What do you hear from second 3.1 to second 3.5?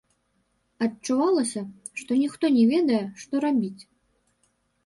што